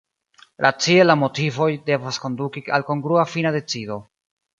[0.65, 3.99] Racie la motivoj devas konduki al kongrua fina decido.